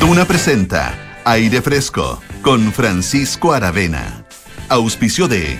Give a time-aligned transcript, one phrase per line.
[0.00, 0.94] Duna presenta
[1.24, 4.24] Aire Fresco con Francisco Aravena.
[4.68, 5.58] Auspicio de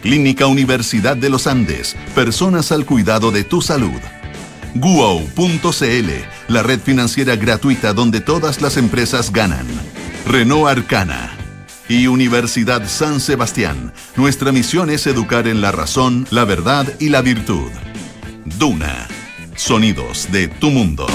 [0.00, 1.96] Clínica Universidad de los Andes.
[2.14, 4.00] Personas al cuidado de tu salud.
[4.76, 6.10] Guo.cl,
[6.48, 9.66] la red financiera gratuita donde todas las empresas ganan.
[10.26, 11.36] Renault Arcana.
[11.88, 13.92] Y Universidad San Sebastián.
[14.14, 17.70] Nuestra misión es educar en la razón, la verdad y la virtud.
[18.44, 19.08] Duna.
[19.56, 21.06] Sonidos de tu mundo.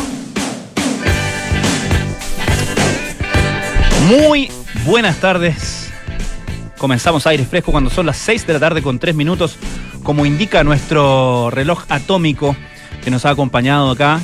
[4.09, 4.51] Muy
[4.87, 5.91] buenas tardes.
[6.79, 9.55] Comenzamos aire fresco cuando son las 6 de la tarde con 3 minutos,
[10.01, 12.55] como indica nuestro reloj atómico
[13.03, 14.19] que nos ha acompañado acá.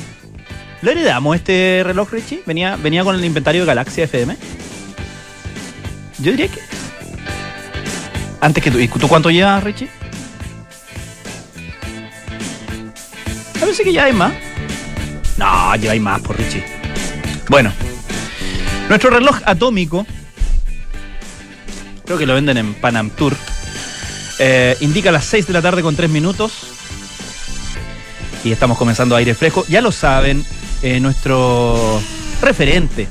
[0.82, 2.42] ¿Lo heredamos este reloj, Richie?
[2.44, 4.36] ¿Venía, venía con el inventario de Galaxia FM?
[6.18, 6.58] Yo diría que.
[8.40, 8.80] Antes que tú.
[8.80, 9.88] ¿Y tú cuánto llevas, Richie?
[13.62, 14.32] A si que ya hay más.
[15.36, 16.64] No, ya hay más por Richie.
[17.48, 17.72] Bueno,
[18.88, 20.06] nuestro reloj atómico,
[22.04, 23.36] creo que lo venden en Panam Tour,
[24.38, 26.52] eh, indica las 6 de la tarde con 3 minutos.
[28.44, 29.64] Y estamos comenzando aire fresco.
[29.68, 30.44] Ya lo saben,
[30.82, 32.00] eh, nuestro
[32.40, 33.08] referente,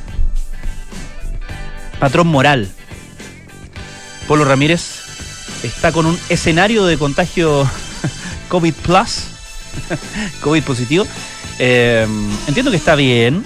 [1.99, 2.69] patrón moral,
[4.27, 5.01] Polo Ramírez,
[5.63, 7.69] está con un escenario de contagio
[8.49, 9.25] COVID Plus,
[10.41, 11.05] COVID positivo.
[11.59, 12.07] Eh,
[12.47, 13.43] entiendo que está bien,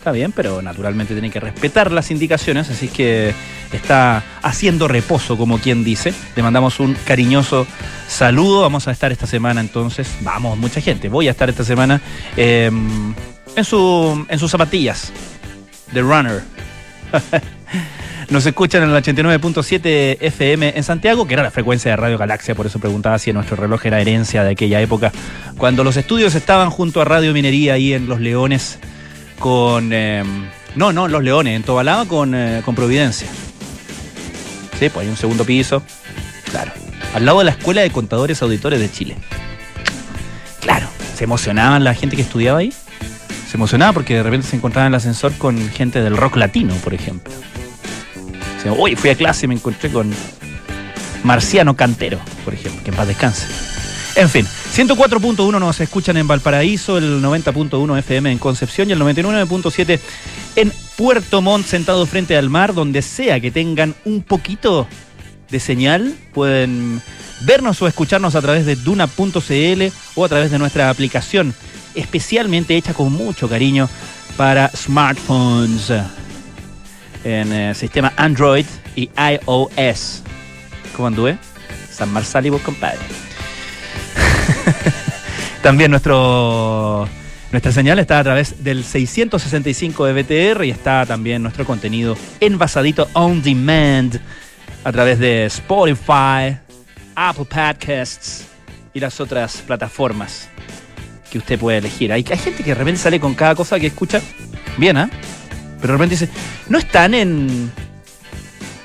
[0.00, 3.34] Está bien, pero naturalmente tiene que respetar las indicaciones, así que
[3.70, 6.14] está haciendo reposo, como quien dice.
[6.34, 7.66] Le mandamos un cariñoso
[8.08, 8.62] saludo.
[8.62, 11.10] Vamos a estar esta semana entonces, vamos, mucha gente.
[11.10, 12.00] Voy a estar esta semana
[12.34, 13.12] em,
[13.54, 15.12] en, su, en sus zapatillas
[15.92, 16.40] de runner.
[18.30, 22.54] Nos escuchan en el 89.7 FM en Santiago, que era la frecuencia de Radio Galaxia,
[22.54, 25.12] por eso preguntaba si nuestro reloj era herencia de aquella época,
[25.58, 28.78] cuando los estudios estaban junto a Radio Minería ahí en Los Leones
[29.40, 29.90] con.
[29.92, 30.22] Eh,
[30.76, 33.26] no, no, Los Leones, en Tobalaba con, eh, con Providencia.
[34.78, 35.82] Sí, pues hay un segundo piso.
[36.48, 36.70] Claro.
[37.12, 39.16] Al lado de la Escuela de Contadores Auditores de Chile.
[40.60, 40.88] Claro.
[41.16, 42.72] Se emocionaban la gente que estudiaba ahí.
[43.50, 46.72] Se emocionaba porque de repente se encontraba en el ascensor con gente del rock latino,
[46.84, 47.32] por ejemplo.
[48.76, 50.12] Hoy fui a clase y me encontré con
[51.24, 53.46] Marciano Cantero, por ejemplo, que en paz descanse.
[54.16, 60.00] En fin, 104.1 nos escuchan en Valparaíso, el 90.1 FM en Concepción y el 99.7
[60.56, 64.86] en Puerto Montt, sentado frente al mar, donde sea que tengan un poquito
[65.48, 67.00] de señal, pueden
[67.42, 69.82] vernos o escucharnos a través de duna.cl
[70.16, 71.54] o a través de nuestra aplicación,
[71.94, 73.88] especialmente hecha con mucho cariño
[74.36, 75.90] para smartphones
[77.24, 78.66] en eh, sistema Android
[78.96, 80.22] y iOS.
[80.96, 81.38] ¿Cómo anduve?
[81.90, 83.29] San Marsal y vos, compadre.
[85.62, 87.06] También nuestro,
[87.52, 93.08] nuestra señal está a través del 665 de BTR y está también nuestro contenido envasadito
[93.12, 94.20] on demand
[94.84, 96.56] a través de Spotify,
[97.14, 98.46] Apple Podcasts
[98.94, 100.48] y las otras plataformas
[101.30, 102.10] que usted puede elegir.
[102.12, 104.22] Hay, gente que de repente sale con cada cosa que escucha
[104.78, 105.10] bien, ¿ah?
[105.80, 106.28] Pero de repente dice,
[106.68, 107.70] ¿no están en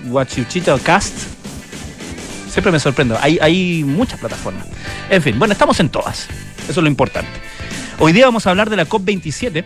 [0.08, 1.16] Watchuchito Cast?
[2.50, 3.18] Siempre me sorprendo.
[3.22, 4.66] Hay, hay muchas plataformas.
[5.10, 6.28] En fin, bueno, estamos en todas.
[6.70, 7.32] Eso es lo importante.
[8.00, 9.64] Hoy día vamos a hablar de la COP27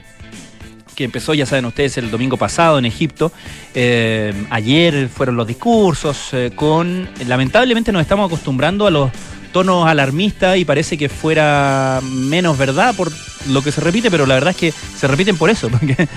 [0.96, 3.32] que empezó, ya saben ustedes, el domingo pasado en Egipto.
[3.74, 7.08] Eh, ayer fueron los discursos eh, con...
[7.26, 9.10] Lamentablemente nos estamos acostumbrando a los
[9.54, 13.14] tonos alarmistas y parece que fuera menos verdad por
[13.48, 16.08] lo que se repite, pero la verdad es que se repiten por eso, porque,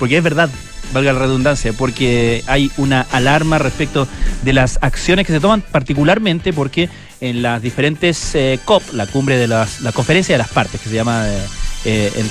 [0.00, 0.50] porque es verdad
[0.92, 4.06] valga la redundancia, porque hay una alarma respecto
[4.42, 6.88] de las acciones que se toman, particularmente porque
[7.22, 10.88] en las diferentes eh, COP, la cumbre de las, la conferencia de las partes, que
[10.88, 11.46] se llama eh,
[11.84, 12.24] eh,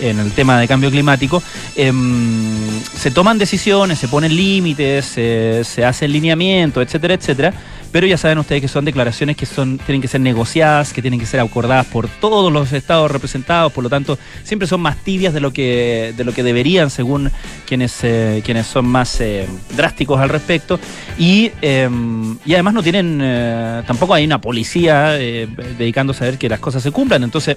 [0.00, 1.42] en, el tema de cambio climático,
[1.74, 7.54] em, se toman decisiones, se ponen límites, se hacen lineamientos, etcétera, etcétera
[7.90, 11.18] pero ya saben ustedes que son declaraciones que son, tienen que ser negociadas, que tienen
[11.18, 15.32] que ser acordadas por todos los estados representados, por lo tanto, siempre son más tibias
[15.32, 17.30] de lo que, de lo que deberían, según
[17.66, 19.46] quienes, eh, quienes son más eh,
[19.76, 20.78] drásticos al respecto.
[21.18, 26.48] Y, em, y además no tienen, eh, tampoco hay una policía dedicándose a ver que
[26.48, 27.22] las cosas se cumplan.
[27.22, 27.56] Entonces,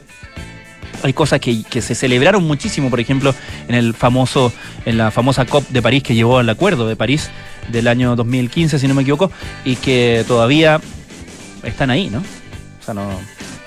[1.03, 3.33] hay cosas que, que, se celebraron muchísimo, por ejemplo,
[3.67, 4.53] en el famoso,
[4.85, 7.29] en la famosa COP de París que llevó al acuerdo de París
[7.71, 9.31] del año 2015, si no me equivoco,
[9.65, 10.79] y que todavía
[11.63, 12.19] están ahí, ¿no?
[12.19, 13.09] O sea, no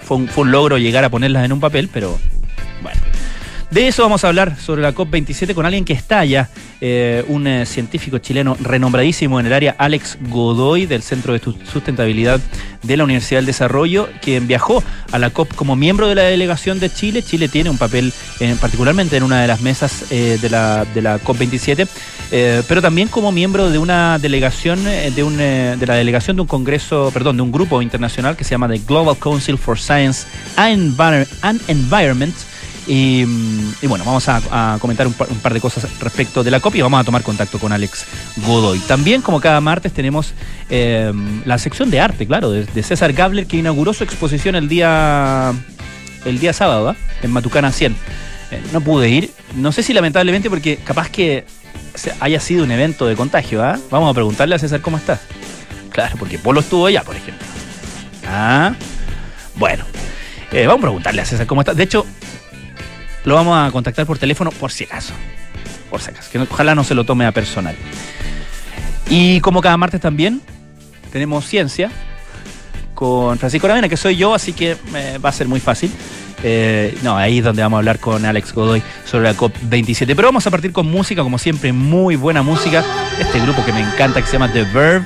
[0.02, 2.18] fue un, fue un logro llegar a ponerlas en un papel, pero
[2.82, 3.00] bueno.
[3.74, 6.48] De eso vamos a hablar sobre la COP27 con alguien que está allá,
[6.80, 12.40] eh, un eh, científico chileno renombradísimo en el área, Alex Godoy, del Centro de Sustentabilidad
[12.84, 14.80] de la Universidad del Desarrollo, quien viajó
[15.10, 17.24] a la COP como miembro de la delegación de Chile.
[17.24, 21.18] Chile tiene un papel eh, particularmente en una de las mesas de, la, de la
[21.18, 21.88] COP27,
[22.68, 27.10] pero también como miembro de una delegación, de, un, de la delegación de un congreso,
[27.12, 30.96] perdón, de un grupo internacional que se llama The Global Council for Science and
[31.66, 32.34] Environment
[32.86, 33.24] y,
[33.86, 37.04] bueno, vamos a, comentar un par, de cosas respecto de la copia y vamos a
[37.04, 38.04] tomar contacto con Alex
[38.46, 38.78] Godoy.
[38.80, 40.34] También, como cada martes, tenemos
[40.68, 45.52] em, la sección de arte, claro, de, César Gabler, que inauguró su exposición el día,
[46.24, 46.96] el día sábado, ¿ah?
[47.22, 47.92] en Matucana 100.
[48.50, 51.46] Eh, no pude ir, no sé si lamentablemente porque capaz que
[52.20, 53.78] haya sido un evento de contagio, ¿ah?
[53.90, 55.18] Vamos a preguntarle a César cómo está.
[55.90, 57.46] Claro, porque Polo estuvo allá, por ejemplo.
[58.26, 58.74] Ah,
[59.54, 59.84] bueno.
[60.52, 61.72] Eh, vamos a preguntarle a César cómo está.
[61.72, 62.04] De hecho,
[63.24, 65.14] lo vamos a contactar por teléfono por si acaso.
[65.90, 66.30] Por si acaso.
[66.30, 67.74] Que ojalá no se lo tome a personal.
[69.08, 70.40] Y como cada martes también,
[71.12, 71.90] tenemos ciencia
[72.94, 75.90] con Francisco Aravena, que soy yo, así que eh, va a ser muy fácil.
[76.42, 80.14] Eh, no, ahí es donde vamos a hablar con Alex Godoy sobre la COP27.
[80.14, 82.84] Pero vamos a partir con música, como siempre, muy buena música.
[83.18, 85.04] Este grupo que me encanta, que se llama The Verb.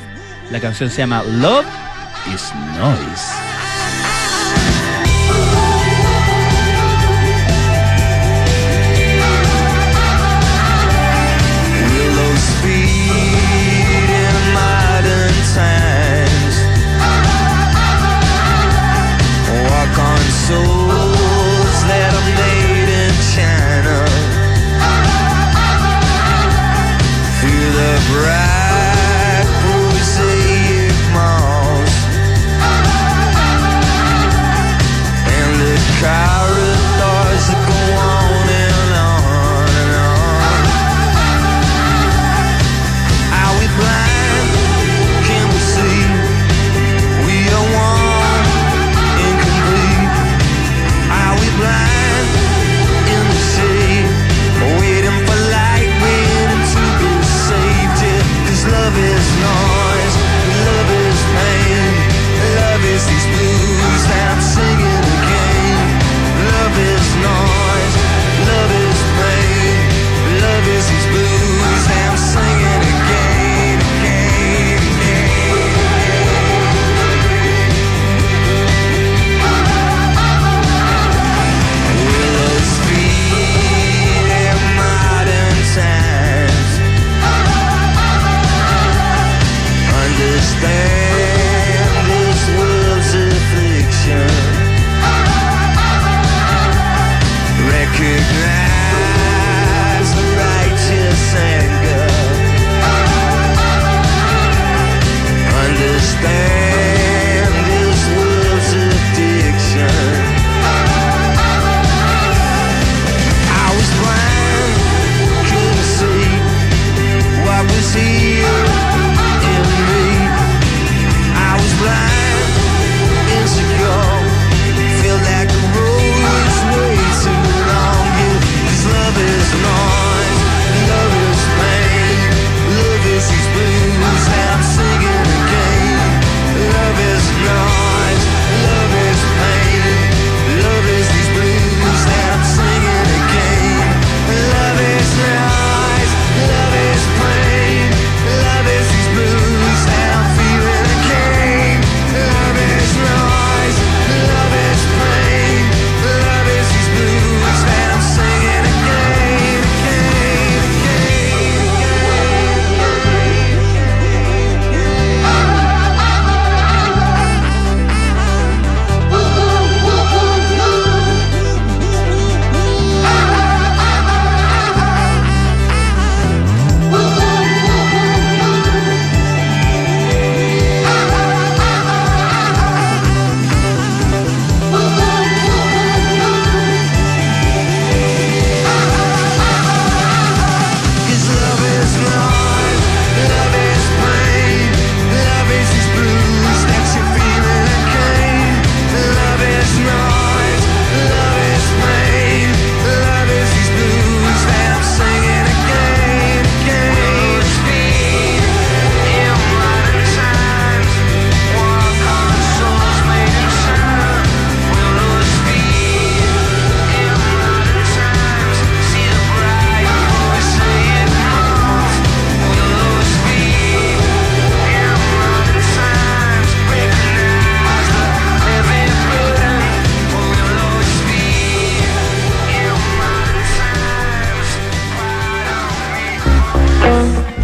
[0.51, 1.67] La canción se llama Love
[2.35, 3.58] is Noise.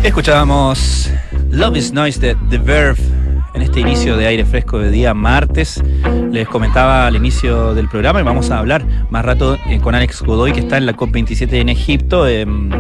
[0.05, 1.11] Escuchábamos
[1.51, 3.01] Love is Noise de The Verve
[3.55, 5.83] en este inicio de aire fresco de día martes.
[6.31, 10.21] Les comentaba al inicio del programa y vamos a hablar más rato eh, con Alex
[10.21, 12.29] Godoy que está en la COP27 en Egipto.
[12.29, 12.71] Em,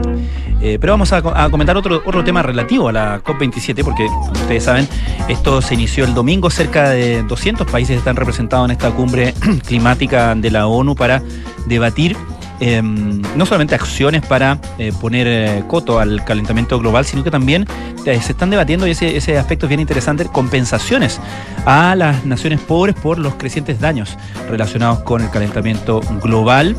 [0.60, 4.86] eh, pero vamos a, comentar otro, otro tema relativo a la COP27 porque, ustedes saben,
[5.26, 6.50] esto se inició el domingo.
[6.50, 9.32] Cerca de 200 países están representados en esta cumbre
[9.66, 11.22] climática de la ONU para
[11.66, 12.18] debatir
[12.60, 17.66] Em, no solamente acciones para eh, poner eh, coto al calentamiento global, sino que también
[18.06, 21.20] eh, se están debatiendo, y ese, ese aspecto es bien interesante, compensaciones
[21.66, 24.16] a las naciones pobres por los crecientes daños
[24.48, 26.76] relacionados con el calentamiento global.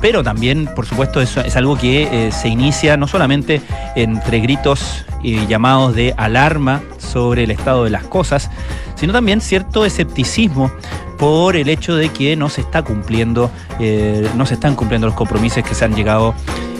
[0.00, 3.60] pero también, por supuesto, es algo que se inicia no solamente
[3.94, 8.50] entre gritos y llamados de alarma sobre el estado de las cosas,
[8.96, 10.70] sino también cierto escepticismo
[11.18, 15.16] por el hecho de que no se está cumpliendo, eh, no se están cumpliendo los
[15.16, 16.34] compromisos que se han llegado,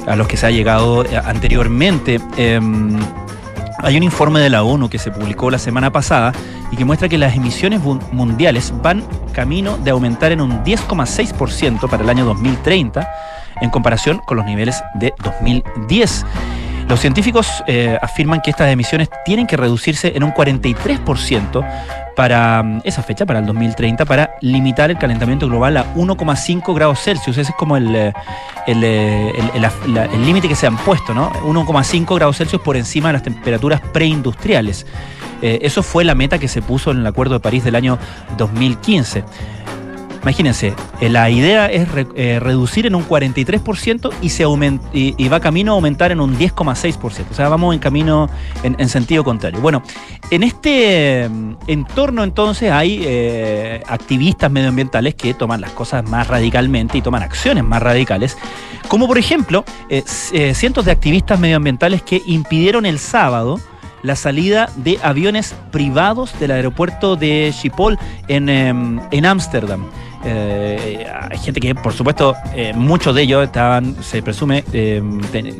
[0.06, 2.20] a los que se ha llegado eh, anteriormente.
[2.36, 2.98] Em,
[3.78, 6.32] hay un informe de la ONU que se publicó la semana pasada
[6.70, 7.80] y que muestra que las emisiones
[8.12, 13.08] mundiales van camino de aumentar en un 10,6% para el año 2030
[13.60, 16.26] en comparación con los niveles de 2010.
[16.88, 21.66] Los científicos eh, afirman que estas emisiones tienen que reducirse en un 43%
[22.14, 27.00] para mm, esa fecha, para el 2030, para limitar el calentamiento global a 1,5 grados
[27.00, 27.38] Celsius.
[27.38, 28.12] Ese es como el, eh,
[28.68, 31.32] eh, el, límite que se han puesto, ¿no?
[31.32, 34.86] 1,5 grados Celsius por encima de las temperaturas preindustriales.
[35.42, 37.98] eso fue la meta que se puso en el Acuerdo de París del año
[38.38, 39.24] 2015.
[40.26, 44.10] Imagínense, eh, la idea es eh, reducir en un 43%
[44.92, 47.26] y, va camino a aumentar en un 10,6%.
[47.30, 48.28] O sea, vamos en camino
[48.64, 49.60] en, sentido contrario.
[49.60, 49.84] Bueno,
[50.32, 56.98] en este mm, entorno entonces hay eh, activistas medioambientales que toman las cosas más radicalmente
[56.98, 58.36] y toman acciones más radicales,
[58.88, 59.64] como por ejemplo
[60.06, 63.60] cientos de activistas medioambientales que impidieron el sábado
[64.06, 69.84] la salida de aviones privados del aeropuerto de Schiphol en em, Ámsterdam.
[70.28, 75.00] Eh, hay gente que, por supuesto, eh, muchos de ellos estaban, se presume, eh,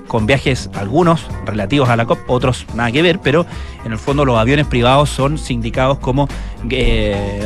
[0.09, 3.47] con viajes, algunos relativos a la COP, otros nada que ver, pero
[3.85, 6.29] en el fondo los aviones privados son sindicados como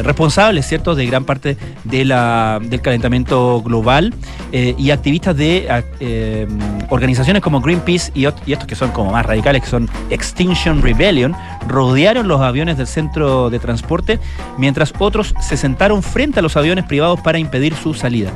[0.03, 4.15] responsables, ¿cierto?, de gran parte de la, del calentamiento global
[4.53, 5.69] y activistas de
[6.89, 11.35] organizaciones como Greenpeace y, y estos que son como más radicales, que son Extinction Rebellion,
[11.69, 14.19] rodearon los aviones del centro de transporte,
[14.59, 18.31] mientras otros se sentaron frente a los aviones privados para impedir su salida.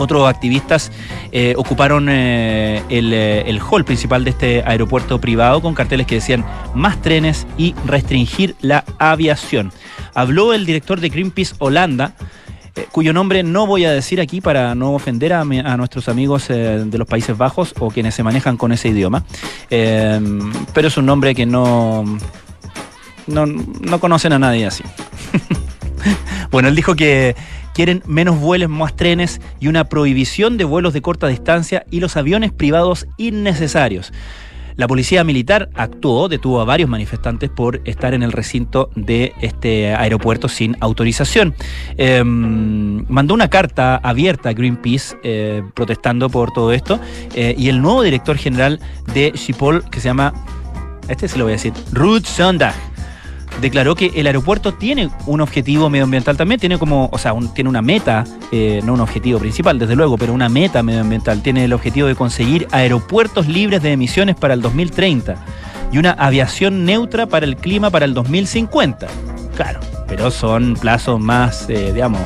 [0.00, 0.90] Otros activistas
[1.30, 6.42] eh, ocuparon eh, eh, el, hall principal de este aeropuerto privado con carteles que decían
[6.74, 9.72] más trenes y restringir la aviación.
[10.14, 12.14] Habló el director de Greenpeace Holanda,
[12.92, 17.06] cuyo nombre no voy a decir aquí para no ofender a, nuestros amigos de los
[17.06, 19.24] Países Bajos o quienes se manejan con ese idioma,
[19.68, 22.04] pero es un nombre que no,
[23.26, 24.82] no, no conocen a nadie así.
[26.50, 27.36] bueno, él dijo que
[27.80, 32.14] quieren menos vuelos, más trenes y una prohibición de vuelos de corta distancia y los
[32.18, 34.12] aviones privados innecesarios.
[34.76, 39.94] La policía militar actuó, detuvo a varios manifestantes por estar en el recinto de este
[39.94, 41.54] aeropuerto sin autorización.
[41.96, 47.00] Em, mandó una carta abierta a Greenpeace eh, protestando por todo esto
[47.34, 48.78] eh, y el nuevo director general
[49.14, 50.34] de Schiphol, que se llama,
[51.08, 52.74] este se lo voy a decir, Ruth Sondag,
[53.60, 57.82] declaró que el aeropuerto tiene un objetivo medioambiental también, tiene como, o sea, tiene una
[57.82, 61.42] meta, eh, no un objetivo principal, desde luego, pero una meta medioambiental.
[61.42, 65.36] Tiene el objetivo de conseguir aeropuertos libres de emisiones para el 2030
[65.92, 69.06] y una aviación neutra para el clima para el 2050.
[69.56, 72.20] Claro, pero son plazos más, eh, digamos,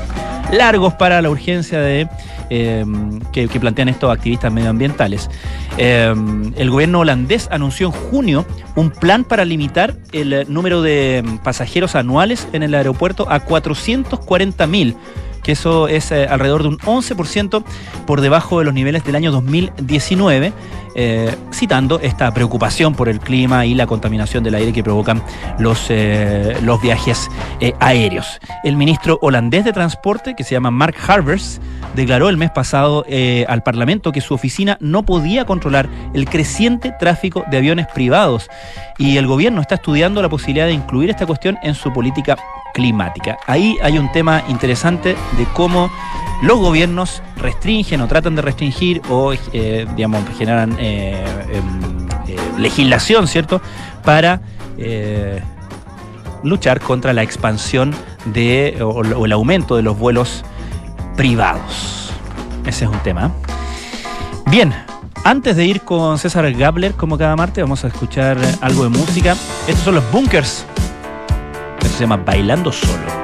[0.53, 2.09] largos para la urgencia de
[2.51, 5.31] Em, que, plantean estos activistas medioambientales.
[5.79, 8.47] Em, el gobierno holandés anunció en junio
[8.77, 14.97] un plan para limitar el número de pasajeros anuales en el aeropuerto a 440 mil
[15.45, 17.63] que eso es eh, alrededor de un 11%
[18.07, 20.53] por debajo de los niveles del año 2019,
[20.97, 25.23] eh, citando esta preocupación por el clima y la contaminación del aire que provocan
[25.59, 27.31] los, eh, los viajes
[27.79, 28.41] aéreos.
[28.65, 31.61] El ministro holandés de Transporte, que se llama Mark Harbers,
[31.95, 33.05] declaró el mes pasado
[33.47, 38.49] al Parlamento que su oficina no podía controlar el creciente tráfico de aviones privados
[38.99, 42.37] y el gobierno está estudiando la posibilidad de incluir esta cuestión en su política
[42.75, 43.39] climática.
[43.47, 45.91] Ahí hay un tema interesante de cómo
[46.43, 53.27] los gobiernos restringen o tratan de restringir o, eh, digamos, generan eh, em, eh, legislación,
[53.27, 53.63] ¿cierto?,
[54.05, 54.41] para
[56.43, 57.95] luchar contra la expansión
[58.27, 60.45] de, o, o, el aumento de los vuelos
[61.17, 62.13] privados.
[62.67, 63.31] Ese es un tema.
[64.51, 64.75] Bien,
[65.27, 69.33] Antes de ir con César Gabler, como cada martes, vamos a escuchar algo de música.
[69.67, 70.67] Estos son los Bunkers.
[71.95, 73.24] Se llama Bailando Solo.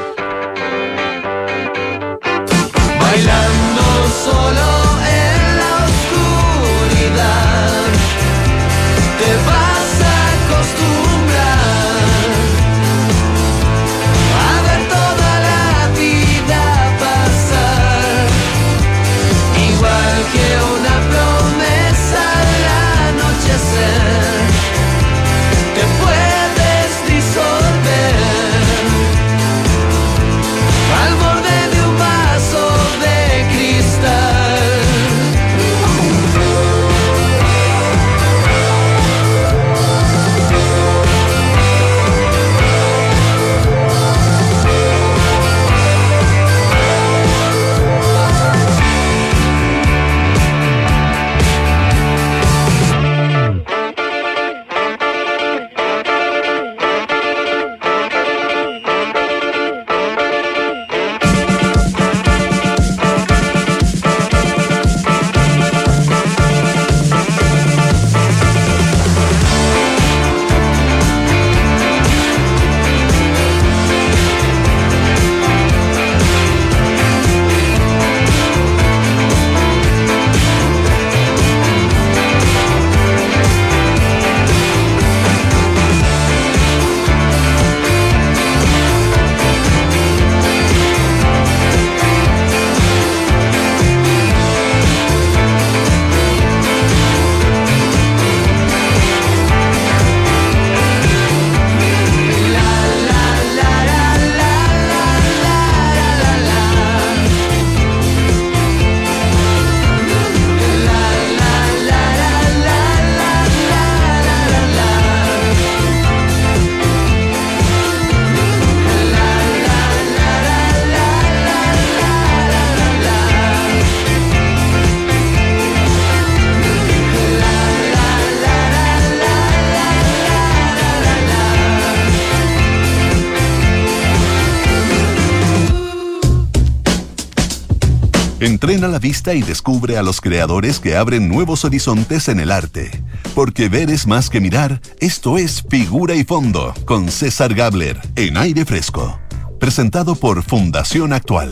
[139.29, 142.89] y descubre a los creadores que abren nuevos horizontes en el arte.
[143.35, 148.35] Porque ver es más que mirar, esto es Figura y Fondo, con César Gabler, en
[148.35, 149.19] aire fresco.
[149.59, 151.51] Presentado por Fundación Actual.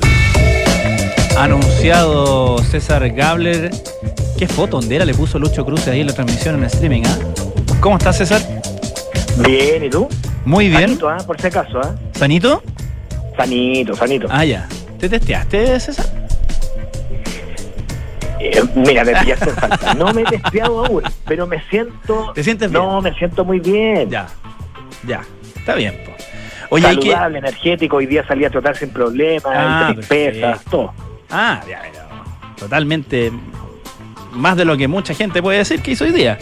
[1.38, 3.70] Anunciado César Gabler.
[4.36, 7.04] ¿Qué foto hondera le puso Lucho Cruz ahí en la transmisión en streaming?
[7.06, 7.20] ¿ah?
[7.80, 8.42] ¿Cómo estás, César?
[9.46, 10.10] Bien, ¿y tú?
[10.44, 10.82] Muy bien.
[10.82, 11.18] Sanito, ¿ah?
[11.26, 11.80] por si acaso.
[11.84, 11.96] ¿ah?
[12.14, 12.64] ¿Sanito?
[13.38, 14.28] Sanito, sanito.
[14.32, 14.68] Ah, ya.
[15.00, 16.29] ¿Te testeaste, César?
[18.40, 19.94] Eh, mira, me pillaste en falta.
[19.96, 22.32] No me he testeado aún, pero me siento.
[22.34, 22.82] ¿Te sientes bien?
[22.84, 24.10] No, me siento muy bien.
[24.10, 24.28] Ya,
[25.06, 25.22] ya.
[25.56, 26.12] Está bien, po.
[26.72, 27.10] Oye, hay que.
[27.12, 27.98] Saludable, energético.
[27.98, 30.94] Hoy día salí a trotar sin problemas, Ah, pesas, todo.
[31.30, 32.06] Ah, ya, pero
[32.58, 33.32] totalmente
[34.34, 36.38] más de lo que mucha gente puede decir que hizo hoy día.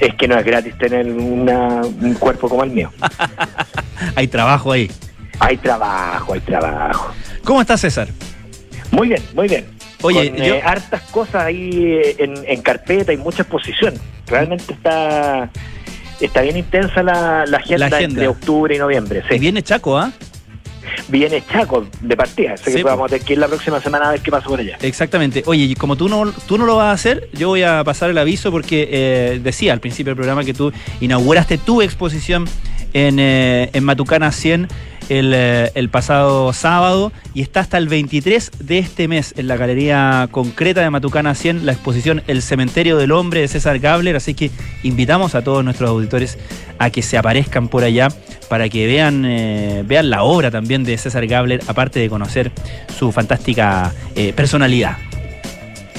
[0.00, 2.90] Es que no es gratis tener una- un cuerpo como el mío.
[4.14, 4.90] Hay trabajo ahí.
[5.38, 7.12] Hay trabajo, hay trabajo.
[7.44, 8.08] ¿Cómo estás, César?
[8.90, 9.66] Muy bien, muy bien.
[10.06, 13.94] Oye, Con, yo- eh, hartas cosas ahí eh, en, en carpeta y mucha exposición.
[14.26, 15.50] Realmente está
[16.20, 18.04] está bien intensa la, la, agenda, agenda.
[18.04, 19.22] entre octubre y noviembre.
[19.28, 19.38] Y Sí.
[19.38, 20.10] viene Chaco, ¿ah?
[21.08, 22.54] Viene Chaco de partida.
[22.54, 24.46] Así Sí, que vamos a tener que ir la próxima semana a ver qué pasa
[24.48, 24.78] por allá.
[24.82, 25.42] Exactamente.
[25.46, 28.08] Oye, y como tú no, tú no lo vas a hacer, yo voy a pasar
[28.10, 32.46] el aviso porque eh, decía al principio del programa que tú inauguraste tu exposición
[32.92, 34.68] en, eh, en Matucana 100
[35.08, 39.56] el, eh, el pasado sábado y está hasta el 23 de este mes en la
[39.56, 44.34] Galería Concreta de Matucana 100 la exposición El Cementerio del Hombre de César Gabler, así
[44.34, 44.50] que
[44.82, 46.38] invitamos a todos nuestros auditores
[46.78, 48.08] a que se aparezcan por allá
[48.48, 52.52] para que vean, eh, vean la obra también de César Gabler, aparte de conocer
[52.96, 54.96] su fantástica eh, personalidad.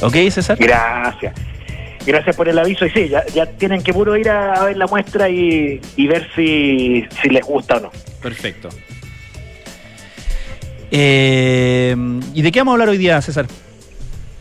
[0.01, 0.57] ¿Ok, César?
[0.59, 1.33] Gracias.
[2.05, 2.85] Gracias por el aviso.
[2.85, 6.07] Y sí, ya, ya tienen que puro ir a, a ver la muestra y, y
[6.07, 7.91] ver si, si les gusta o no.
[8.21, 8.69] Perfecto.
[10.91, 11.95] Eh,
[12.33, 13.47] ¿Y de qué vamos a hablar hoy día, César?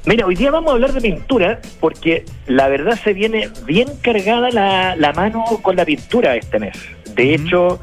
[0.04, 4.50] Mira, hoy día vamos a hablar de pintura porque la verdad se viene bien cargada
[4.50, 6.76] la, la mano con la pintura este mes.
[7.16, 7.80] De hecho,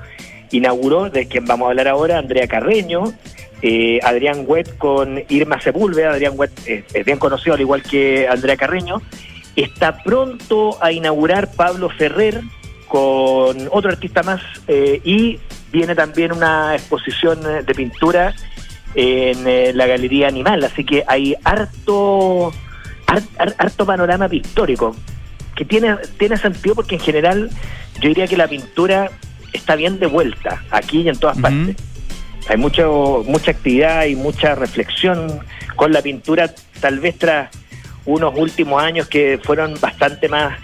[0.51, 3.13] inauguró, de quien vamos a hablar ahora, Andrea Carreño,
[3.61, 6.11] eh, Adrián Wet con Irma Sepúlveda.
[6.11, 9.01] Adrián Wet eh, es bien conocido, al igual que Andrea Carreño.
[9.55, 12.41] Está pronto a inaugurar Pablo Ferrer
[12.87, 15.39] con otro artista más eh, y
[15.71, 18.35] viene también una exposición de pintura
[18.95, 22.53] en eh, la Galería Animal, así que hay harto,
[23.07, 24.95] har- har- harto panorama pictórico,
[25.55, 27.49] que tiene, tiene sentido porque en general
[27.99, 29.11] yo diría que la pintura
[29.51, 31.75] está bien de vuelta, aquí y en todas partes.
[32.49, 35.39] Hay mucho, mucha actividad y mucha reflexión
[35.75, 37.49] con la pintura, tal vez tras
[38.05, 40.59] unos últimos años que fueron bastante más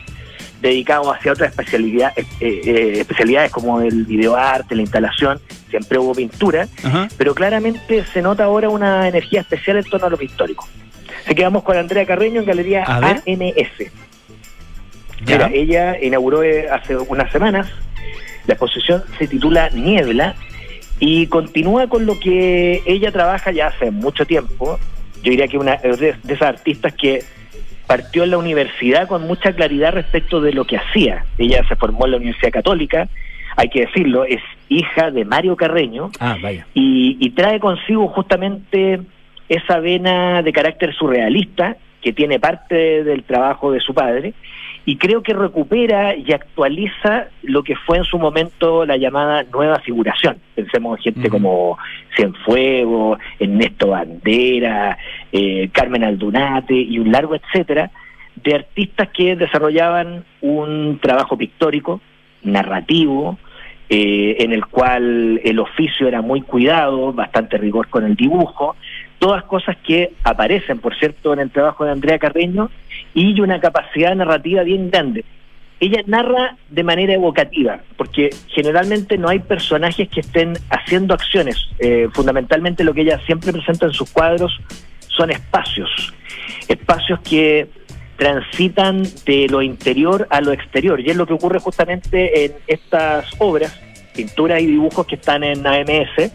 [0.61, 6.67] dedicados hacia otras especialidad, eh, eh, especialidades como el videoarte, la instalación, siempre hubo pintura,
[6.83, 7.07] Ajá.
[7.17, 10.67] pero claramente se nota ahora una energía especial en torno a lo pictórico.
[11.25, 13.21] Así que vamos con Andrea Carreño en Galería A ver.
[13.27, 13.91] AMS.
[15.25, 15.37] Ya.
[15.37, 17.67] Mira, ella inauguró eh, hace unas semanas,
[18.47, 20.35] la exposición se titula Niebla
[20.99, 24.79] y continúa con lo que ella trabaja ya hace mucho tiempo.
[25.21, 27.23] Yo diría que una de esas artistas que
[27.89, 31.25] partió en la universidad con mucha claridad respecto de lo que hacía.
[31.39, 33.07] Ella se formó en la Universidad Católica,
[33.57, 36.67] hay que decirlo, es hija de Mario Carreño, Ah, vaya.
[36.75, 38.99] y, y trae consigo justamente
[39.49, 44.33] esa vena de carácter surrealista que tiene parte del trabajo de su padre
[44.89, 49.77] y creo que recupera y actualiza lo que fue en su momento la llamada nueva
[49.81, 50.37] figuración.
[50.55, 51.77] Pensemos en gente como
[52.15, 54.97] Cienfuegos, Ernesto Bandera,
[55.31, 57.91] eh, Carmen Aldunate y un largo etcétera
[58.43, 62.01] de artistas que desarrollaban un trabajo pictórico,
[62.41, 63.37] narrativo,
[63.91, 68.75] eh, en el cual el oficio era muy cuidado, bastante rigor con el dibujo,
[69.19, 72.71] todas cosas que aparecen, por cierto, en el trabajo de Andrea Carreño
[73.13, 75.25] y una capacidad narrativa bien grande.
[75.79, 81.69] Ella narra de manera evocativa, porque generalmente no hay personajes que estén haciendo acciones.
[81.79, 84.59] Eh, fundamentalmente lo que ella siempre presenta en sus cuadros
[85.07, 86.13] son espacios,
[86.67, 87.69] espacios que
[88.17, 93.25] transitan de lo interior a lo exterior, y es lo que ocurre justamente en estas
[93.39, 93.79] obras,
[94.13, 96.31] pinturas y dibujos que están en AMS,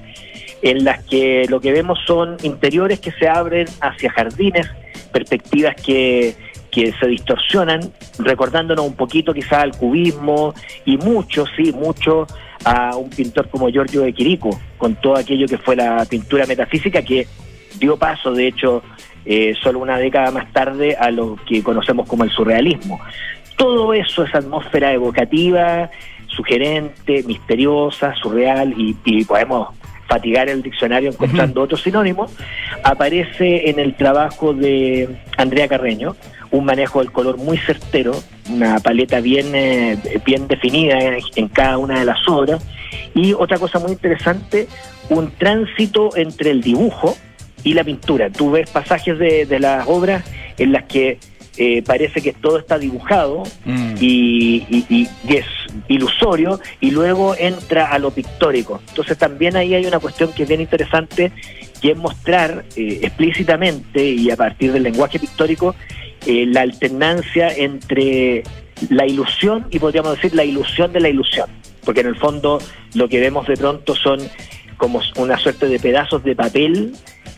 [0.63, 4.71] en las que lo que vemos son interiores que se abren hacia jardines,
[5.13, 6.35] perspectivas que,
[6.75, 7.81] que se distorsionan,
[8.19, 12.27] recordándonos un poquito quizás al cubismo y mucho, sí, mucho
[12.65, 17.03] a un pintor como Giorgio de Quirico, con todo aquello que fue la pintura metafísica
[17.03, 17.29] que
[17.79, 18.83] dio paso, de hecho,
[19.25, 23.01] eh, solo una década más tarde a lo que conocemos como el surrealismo.
[23.57, 25.91] Todo eso, esa atmósfera evocativa,
[26.27, 29.69] sugerente, misteriosa, surreal, y, y podemos
[30.09, 32.33] fatigar el diccionario encontrando otros sinónimos,
[32.83, 36.17] aparece en el trabajo de Andrea Carreño,
[36.57, 38.12] un manejo del color muy certero,
[38.51, 42.62] una paleta bien, eh, bien definida en, en cada una de las obras,
[43.14, 44.69] y otra cosa muy interesante,
[45.11, 47.17] un tránsito entre el dibujo
[47.64, 48.31] y la pintura.
[48.31, 50.25] Tú ves pasajes de, de las obras
[50.59, 51.19] en las que
[51.57, 53.95] eh, parece que todo está dibujado Mm.
[54.01, 55.47] y, y- y- y es
[55.88, 58.81] ilusorio y luego entra a lo pictórico.
[58.88, 61.31] Entonces también ahí hay una cuestión que es bien interesante
[61.81, 65.75] que es mostrar eh, explícitamente y a partir del lenguaje pictórico
[66.27, 68.43] eh, la alternancia entre
[68.91, 71.49] la ilusión y podríamos decir la ilusión de la ilusión,
[71.85, 72.59] porque en el fondo
[72.95, 74.19] lo que vemos de pronto son
[74.77, 76.93] como una suerte de pedazos de papel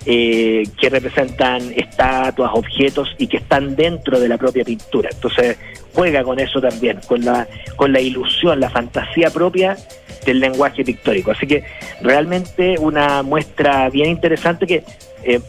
[0.07, 5.11] eh, que representan estatuas, objetos y que están dentro de la propia pintura.
[5.13, 5.59] Entonces
[5.95, 9.77] juega con eso también, con la, con la ilusión, la fantasía propia
[10.25, 11.33] del lenguaje pictórico.
[11.33, 11.65] Así que
[12.03, 14.85] realmente una muestra bien interesante que
[15.25, 15.41] eh,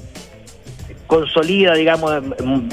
[1.07, 2.21] consolida, digamos,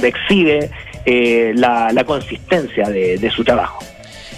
[0.02, 0.70] exhibe
[1.06, 3.82] eh, la, consistencia de, su trabajo.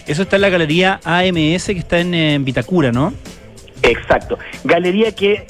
[0.07, 3.13] Eso está en la galería AMS que está en, Vitacura, ¿no?
[3.83, 4.39] Exacto.
[4.65, 5.47] Galería que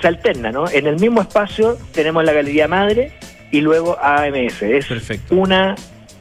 [0.00, 0.68] se alterna, ¿no?
[0.68, 3.12] En el mismo espacio tenemos la galería madre
[3.50, 4.62] y luego AMS.
[4.62, 5.34] Es Perfecto.
[5.34, 5.74] una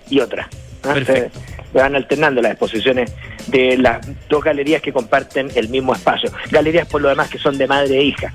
[0.09, 0.47] y otra.
[0.81, 1.39] Perfecto.
[1.39, 3.11] Se, van alternando las exposiciones
[3.47, 6.31] de las dos galerías que comparten el mismo espacio.
[6.51, 8.33] Galerías por lo demás que son de madre e hija.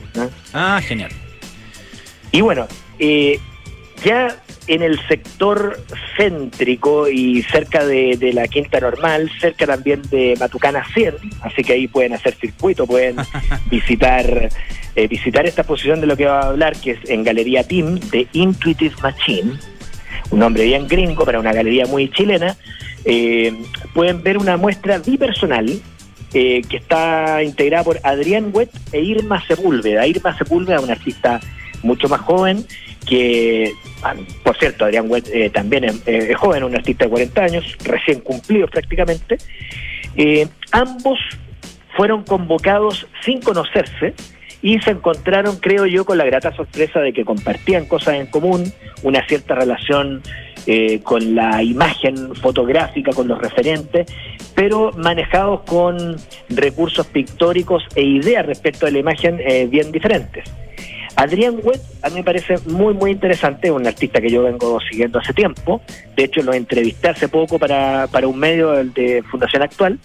[0.52, 1.10] Ah, genial.
[2.32, 2.66] Y bueno,
[2.98, 3.38] eh,
[4.04, 5.80] ya en el sector
[6.16, 11.88] céntrico y cerca de, la Quinta Normal, cerca también de Matucana 100, así que ahí
[11.88, 13.16] pueden hacer circuito, pueden
[13.70, 14.50] visitar
[14.94, 17.98] eh, visitar esta exposición de lo que va a hablar, que es en Galería Team
[18.10, 19.52] de Intuitive Machine,
[20.30, 22.56] un nombre bien gringo para una galería muy chilena,
[23.04, 23.52] eh,
[23.94, 25.80] pueden ver una muestra bipersonal
[26.34, 30.06] eh, que está integrada por Adrián Wet e Irma Sepúlveda.
[30.06, 31.40] Irma Sepúlveda, una artista
[31.82, 32.64] mucho más joven,
[33.06, 37.76] que, ah, por cierto, Adrián Wet eh, también es, joven, un artista de 40 años,
[37.84, 39.38] recién cumplido prácticamente.
[40.72, 41.18] ambos
[41.96, 44.14] fueron convocados sin conocerse
[44.62, 48.72] y se encontraron, creo yo, con la grata sorpresa de que compartían cosas en común,
[49.02, 50.22] una cierta relación
[50.66, 54.12] eh, con la imagen fotográfica, con los referentes,
[54.54, 56.16] pero manejados con
[56.48, 60.44] recursos pictóricos e ideas respecto a la imagen eh, bien diferentes.
[61.16, 65.18] Adrián Webb a mí me parece muy, muy interesante, un artista que yo vengo siguiendo
[65.18, 65.80] hace tiempo.
[66.16, 69.98] De hecho, lo entrevisté hace poco para, para un medio de Fundación Actual.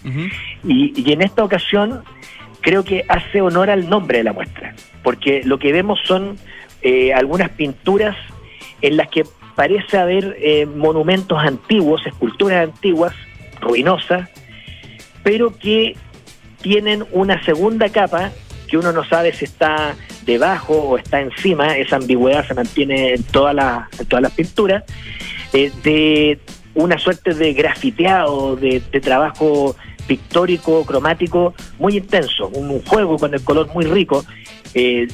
[0.64, 2.02] y, y, en esta ocasión
[2.60, 6.38] creo que hace honor al nombre de la muestra, porque lo que vemos son
[6.82, 8.16] eh, algunas pinturas
[8.80, 13.14] en las que parece haber eh, monumentos antiguos, esculturas antiguas,
[13.60, 14.28] ruinosas,
[15.22, 15.96] pero que
[16.60, 18.32] tienen una segunda capa
[18.74, 19.94] que uno no sabe si está
[20.26, 24.82] debajo o está encima, esa ambigüedad se mantiene en todas las, todas las pinturas,
[25.52, 26.40] eh, de
[26.74, 29.76] una suerte de grafiteado, de, de trabajo
[30.08, 34.24] pictórico, cromático muy intenso, un, juego con el color muy rico,
[34.74, 35.06] eh,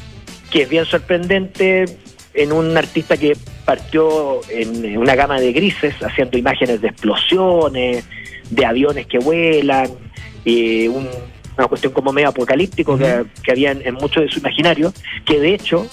[0.51, 1.85] que es bien sorprendente
[2.33, 8.09] en un artista que partió en una gama de grises, haciendo imágenes de explosiones,
[8.49, 9.91] de aviones que vuelan,
[10.47, 10.89] eh,
[11.61, 14.93] una cuestión como medio apocalíptico que, había en, mucho de su imaginario,
[15.25, 15.87] que de hecho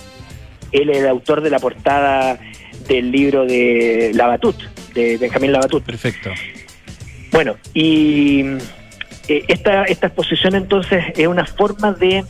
[0.71, 2.39] él es el autor de la portada
[2.87, 4.55] del libro de Labatut,
[4.93, 5.83] de Benjamín Labatut.
[5.83, 6.31] Perfecto.
[7.31, 8.45] Bueno, y
[9.27, 12.23] eh, esta, esta exposición entonces es una forma de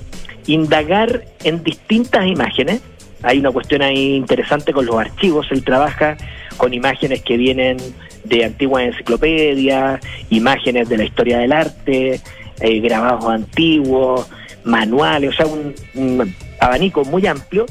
[0.47, 2.82] indagar en distintas imágenes.
[3.21, 5.47] Hay una cuestión ahí interesante con los archivos.
[5.52, 6.17] Él trabaja
[6.58, 7.78] con imágenes que vienen
[8.23, 12.19] de antiguas enciclopedias, imágenes de la historia del arte,
[12.61, 14.27] eh, grabados antiguos,
[14.63, 17.65] manuales, o sea, un abanico muy amplio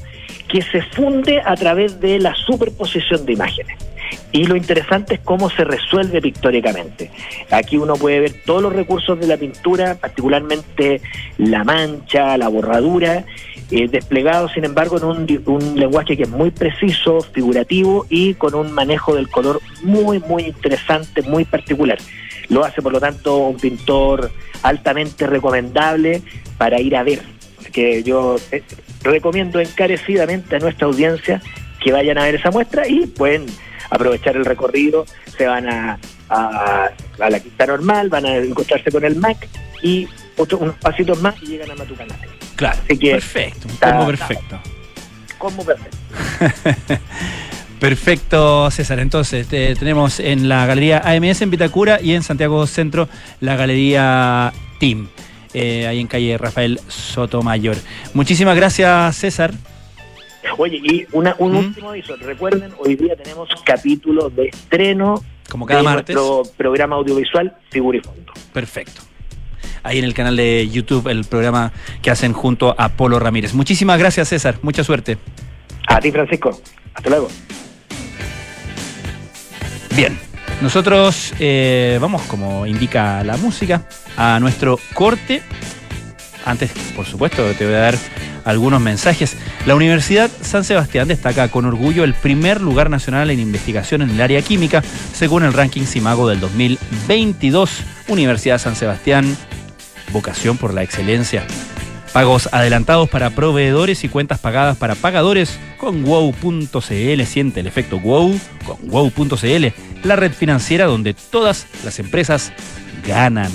[0.49, 3.77] que se funde a través de la superposición de imágenes.
[4.33, 7.11] Y lo interesante es cómo se resuelve pictóricamente.
[7.51, 11.01] Aquí uno puede ver todos los recursos de la pintura, particularmente
[11.39, 13.25] la mancha, la borradura,
[13.71, 18.55] eh, desplegados, sin embargo, en un, un, lenguaje que es muy preciso, figurativo y con
[18.55, 21.99] un manejo del color muy, muy interesante, muy particular.
[22.49, 24.31] Lo hace, por lo tanto, un pintor
[24.63, 26.23] altamente recomendable
[26.59, 27.23] para ir a ver.
[27.73, 28.63] Que yo eh,
[29.03, 31.43] recomiendo encarecidamente a nuestra audiencia
[31.81, 33.47] que vayan a ver esa muestra y pueden
[33.91, 35.07] aprovechar el recorrido,
[35.37, 39.49] se van a, a, la quinta normal, van a encontrarse con el MAC
[39.83, 42.15] y otro, unos pasitos más y llegan a Matucana.
[42.57, 44.61] Claro, perfecto, un combo perfecto.
[45.39, 45.97] Combo perfecto.
[47.81, 48.99] Perfecto, César.
[49.01, 53.09] Entonces, tenemos en la Galería AMS en Vitacura y en Santiago Centro
[53.41, 55.09] la Galería Team,
[55.53, 57.77] eh, ahí en calle Rafael Sotomayor.
[58.15, 59.53] Muchísimas gracias, César.
[60.59, 62.17] Oye, y una, un último aviso.
[62.17, 68.01] Recuerden, hoy día tenemos capítulos de estreno Como cada de nuestro programa audiovisual Figura y
[68.01, 68.33] Fondo.
[68.53, 69.03] Perfecto.
[69.83, 73.55] Ahí en el canal de YouTube, el programa que hacen junto a Polo Ramírez.
[73.55, 74.59] Muchísimas gracias, César.
[74.63, 75.19] Mucha suerte.
[75.89, 76.61] A ti, Francisco.
[76.95, 77.29] Hasta luego.
[79.97, 80.19] Bien.
[80.61, 83.83] Nosotros eh, vamos, como indica la música,
[84.19, 85.43] a nuestro corte.
[86.45, 87.99] Antes, por supuesto, te voy a dar
[88.45, 89.39] algunos mensajes.
[89.65, 94.21] La Universidad San Sebastián destaca con orgullo el primer lugar nacional en investigación en el
[94.21, 94.83] área química,
[95.15, 97.71] según el ranking CIMAGO del 2022.
[98.09, 99.35] Universidad San Sebastián,
[100.13, 101.47] vocación por la excelencia.
[102.17, 107.23] Pagos adelantados para proveedores y cuentas pagadas para pagadores con wow.cl.
[107.27, 109.67] Siente el efecto wow con wow.cl,
[110.03, 112.55] la red financiera donde todas las empresas
[113.07, 113.53] ganan.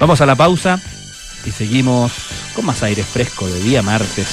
[0.00, 0.80] Vamos a la pausa
[1.46, 2.10] y seguimos
[2.56, 4.26] con más aire fresco de día martes.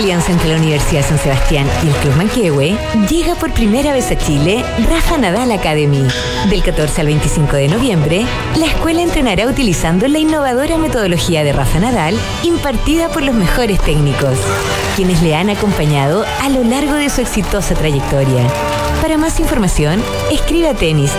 [0.00, 2.76] Alianza entre la Universidad San Sebastián y el Club Manquehue,
[3.08, 6.06] llega por primera vez a Chile Rafa Nadal Academy.
[6.48, 11.80] Del 14 al 25 de noviembre, la escuela entrenará utilizando la innovadora metodología de Rafa
[11.80, 14.38] Nadal impartida por los mejores técnicos,
[14.96, 18.46] quienes le han acompañado a lo largo de su exitosa trayectoria.
[19.02, 21.12] Para más información, escribe a tenis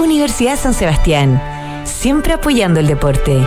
[0.00, 1.40] Universidad San Sebastián,
[1.84, 3.46] siempre apoyando el deporte.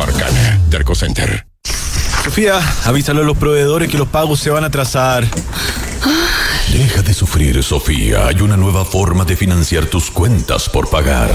[0.01, 0.59] Arcana.
[0.69, 1.45] Derco Center.
[2.23, 5.27] Sofía, avísale a los proveedores que los pagos se van a atrasar.
[6.71, 8.27] Deja de sufrir, Sofía.
[8.27, 11.29] Hay una nueva forma de financiar tus cuentas por pagar.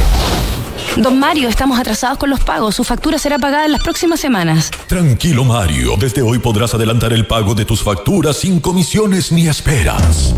[0.96, 2.74] Don Mario, estamos atrasados con los pagos.
[2.74, 4.70] Su factura será pagada en las próximas semanas.
[4.87, 5.96] Tranquilo, Mario.
[5.98, 10.35] Desde hoy podrás adelantar el pago de tus facturas sin comisiones ni esperas.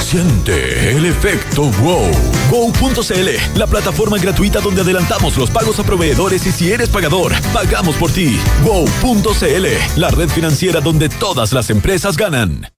[0.00, 2.10] Siente el efecto wow.
[2.50, 7.96] Wow.cl, la plataforma gratuita donde adelantamos los pagos a proveedores y si eres pagador, pagamos
[7.96, 8.38] por ti.
[8.62, 12.68] Wow.cl, la red financiera donde todas las empresas ganan.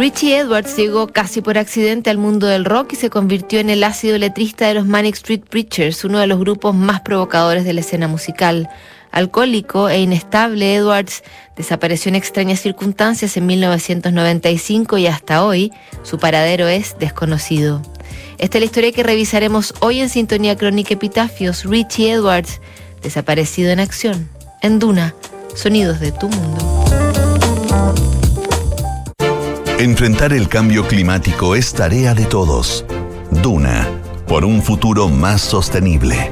[0.00, 3.84] Richie Edwards llegó casi por accidente al mundo del rock y se convirtió en el
[3.84, 7.80] ácido letrista de los Manic Street Preachers, uno de los grupos más provocadores de la
[7.80, 8.70] escena musical.
[9.12, 11.22] Alcohólico e inestable, Edwards
[11.56, 17.82] desapareció en extrañas circunstancias en 1995 y hasta hoy su paradero es desconocido.
[18.38, 21.64] Esta es la historia que revisaremos hoy en Sintonía Crónica Epitafios.
[21.64, 22.60] Richie Edwards,
[23.02, 24.28] desaparecido en acción.
[24.62, 25.14] En Duna,
[25.54, 26.70] sonidos de tu mundo.
[29.78, 32.84] Enfrentar el cambio climático es tarea de todos.
[33.30, 33.88] Duna,
[34.26, 36.30] por un futuro más sostenible.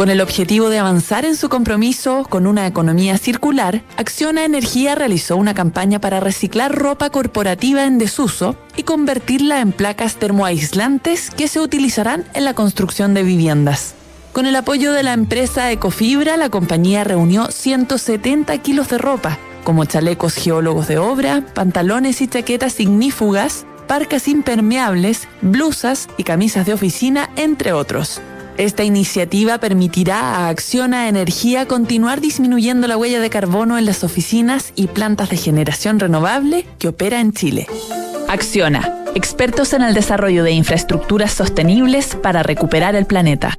[0.00, 5.36] Con el objetivo de avanzar en su compromiso con una economía circular, Acciona Energía realizó
[5.36, 11.60] una campaña para reciclar ropa corporativa en desuso y convertirla en placas termoaislantes que se
[11.60, 13.92] utilizarán en la construcción de viviendas.
[14.32, 19.84] Con el apoyo de la empresa Ecofibra, la compañía reunió 170 kilos de ropa, como
[19.84, 27.28] chalecos geólogos de obra, pantalones y chaquetas ignífugas, parcas impermeables, blusas y camisas de oficina,
[27.36, 28.22] entre otros.
[28.56, 34.72] Esta iniciativa permitirá a Acciona Energía continuar disminuyendo la huella de carbono en las oficinas
[34.76, 37.66] y plantas de generación renovable que opera en Chile.
[38.28, 43.58] Acciona, expertos en el desarrollo de infraestructuras sostenibles para recuperar el planeta.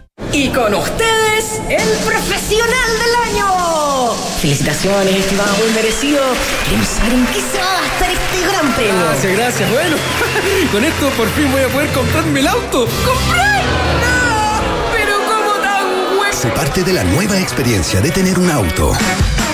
[0.33, 4.13] Y con ustedes, el profesional del año.
[4.39, 6.21] Felicitaciones, estimado, muy merecido.
[6.65, 9.05] Queremos saber en qué se va a gastar este gran premio.
[9.07, 9.71] Gracias, gracias.
[9.71, 9.97] Bueno,
[10.71, 12.87] con esto por fin voy a poder comprarme el auto.
[13.05, 13.63] ¡Comprar!
[14.01, 14.93] ¡No!
[14.93, 16.33] ¡Pero cómo tan bueno!
[16.33, 18.93] Se parte de la nueva experiencia de tener un auto.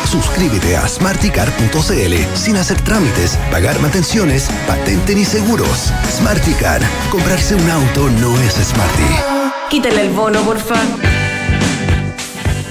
[0.05, 5.91] Suscríbete a smarticar.cl sin hacer trámites, pagar mantenciones, patente ni seguros.
[6.10, 6.82] Smarticar.
[7.10, 9.37] Comprarse un auto no es smarty.
[9.70, 10.76] Quítale el bono, porfa.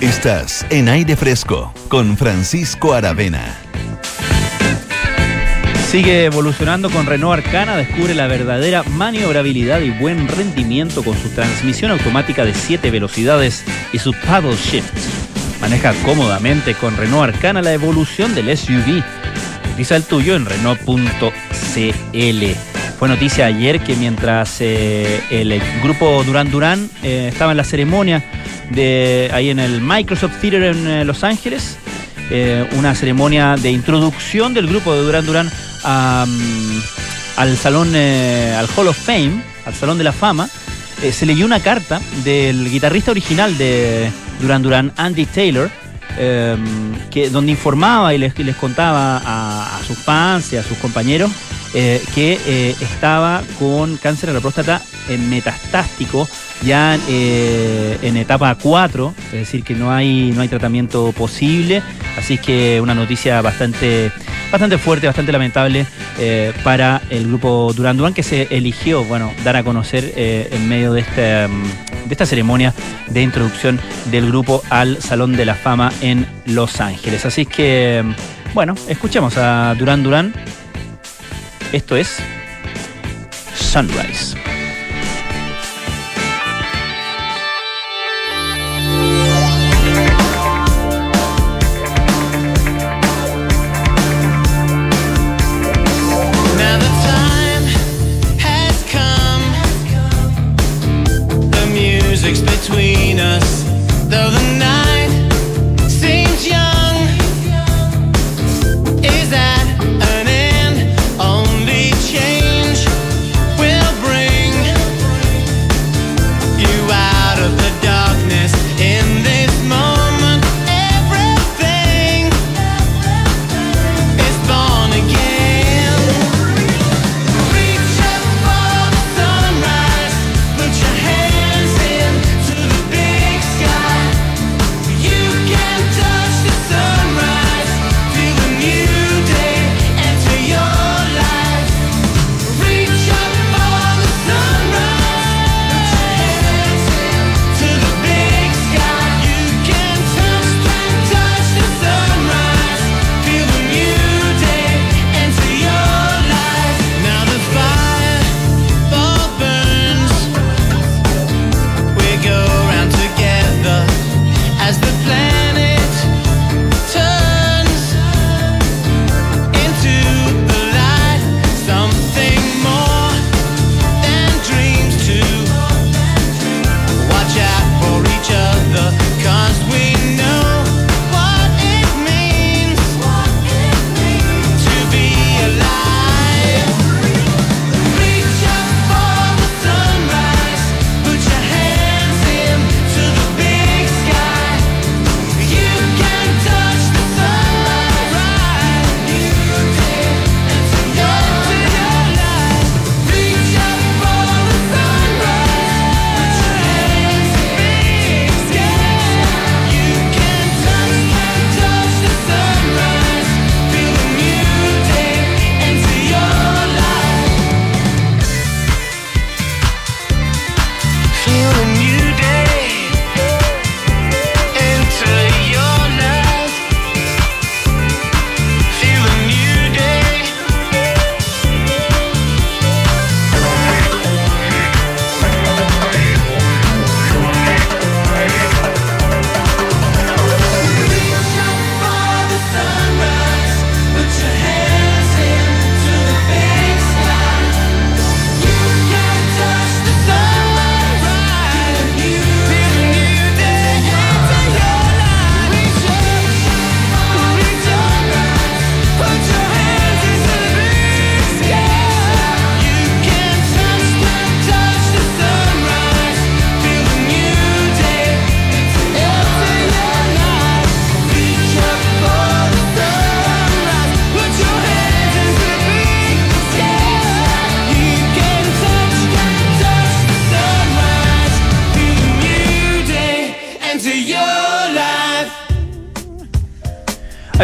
[0.00, 3.58] Estás en aire fresco con Francisco Aravena.
[5.90, 11.90] Sigue evolucionando con Renault Arcana, descubre la verdadera maniobrabilidad y buen rendimiento con su transmisión
[11.90, 14.90] automática de 7 velocidades y su paddle shift.
[15.60, 19.02] Maneja cómodamente con Renault Arcana la evolución del SUV.
[19.72, 21.36] Utiliza el tuyo en Renault.cl.
[22.98, 28.24] fue noticia ayer que mientras eh, el grupo Duran Duran eh, estaba en la ceremonia
[28.70, 31.78] de ahí en el Microsoft Theater en eh, Los Ángeles,
[32.76, 35.50] una ceremonia de introducción del grupo de
[35.84, 36.80] a, mm,
[37.36, 40.48] al salón, al Hall of Fame, al Salón de la Fama,
[41.12, 45.70] se leyó una carta del guitarrista original de Duran Duran, Andy Taylor,
[46.18, 46.56] eh,
[47.10, 50.78] que, donde informaba y les, y les contaba a, a sus fans y a sus
[50.78, 51.30] compañeros
[51.78, 56.26] eh, que eh, estaba con cáncer de la próstata en metastástico,
[56.62, 61.82] ya eh, en etapa 4, es decir, que no hay, no hay tratamiento posible,
[62.16, 64.10] así que una noticia bastante,
[64.50, 65.84] bastante fuerte, bastante lamentable
[66.64, 71.02] para el grupo Duran Duran que se eligió, bueno, dar a conocer en medio de
[71.02, 72.72] esta, mm, de esta ceremonia
[73.08, 73.78] de introducción
[74.10, 77.26] del grupo al Salón de la Fama en Los Ángeles.
[77.26, 80.32] Así que, mm, bueno, escuchemos a Duran Duran.
[81.72, 82.16] Esto es
[83.54, 84.55] Sunrise.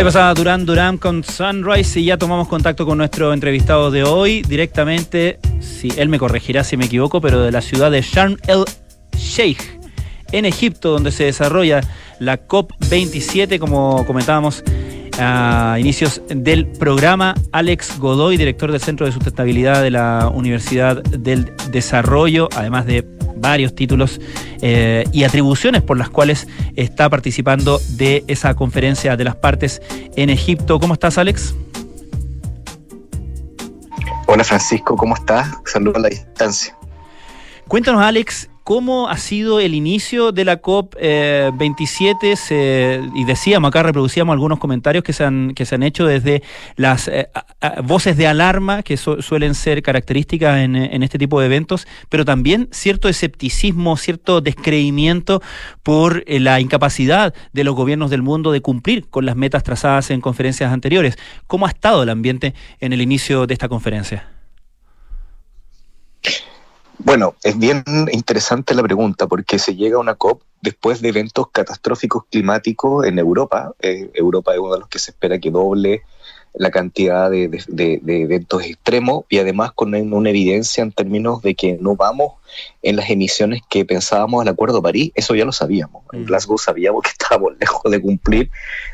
[0.03, 4.43] Ahí pasaba Durán Durán con Sunrise y ya tomamos contacto con nuestro entrevistado de hoy
[4.43, 8.65] directamente, si él me corregirá si me equivoco, pero de la ciudad de Sharm el
[9.17, 9.63] Sheikh,
[10.33, 11.83] en Egipto, donde se desarrolla
[12.19, 14.65] la COP27, como comentábamos
[15.21, 17.37] a inicios del programa.
[17.53, 23.05] Alex Godoy, director del Centro de Sustentabilidad de la Universidad del Desarrollo, además de
[23.43, 24.19] varios títulos
[24.63, 29.83] eh, y atribuciones por las cuales está participando de esa conferencia de las partes
[30.17, 30.81] en Egipto.
[30.81, 31.55] ¿Cómo estás, Alex?
[34.27, 35.49] Hola Francisco, ¿cómo estás?
[35.67, 36.75] Saludos a la distancia.
[37.69, 42.37] Cuéntanos, Alex, ¿cómo ha sido el inicio de la COP27?
[42.37, 46.43] Se- y decíamos, acá reproducíamos algunos comentarios que se han, que se han hecho desde
[46.77, 47.29] las eh,
[47.85, 51.87] voces de alarma que su- suelen ser características en, eh, en este tipo de eventos,
[52.09, 55.43] pero también cierto escepticismo, cierto descreimiento
[55.83, 60.11] por eh, la incapacidad de los gobiernos del mundo de cumplir con las metas trazadas
[60.11, 61.17] en conferencias anteriores.
[61.47, 64.29] ¿Cómo ha estado el ambiente en el inicio de esta conferencia?
[67.05, 67.83] Bueno, es bien
[68.13, 73.19] interesante la pregunta porque se llega a una COP después de eventos catastróficos climáticos en
[73.19, 73.73] Europa.
[73.81, 76.03] Eh, Europa es uno de los que se espera que doble
[76.55, 80.93] la cantidad de, de- de- de eventos extremos y además con un- una evidencia en
[80.93, 82.35] términos de que no vamos
[82.83, 85.13] en las emisiones que pensábamos al Acuerdo de París.
[85.15, 86.05] Eso ya lo sabíamos.
[86.13, 88.51] En Glasgow sabíamos que estábamos lejos de cumplir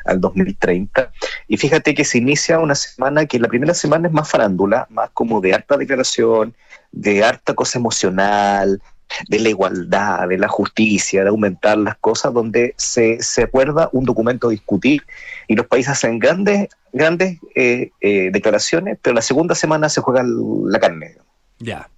[0.07, 1.11] al 2030.
[1.49, 5.11] Y fíjate que se inicia una semana que la primera semana es más farándula, más
[5.11, 6.55] como de harta declaración,
[6.93, 8.81] de harta cosa emocional,
[9.29, 14.05] de la igualdad, de la justicia, de aumentar las cosas, donde se, se acuerda un
[14.05, 15.03] documento discutir
[15.47, 20.23] y los países hacen grandes, grandes eh, eh, declaraciones, pero la segunda semana se juega
[20.25, 21.17] la carne.
[21.59, 21.89] Ya.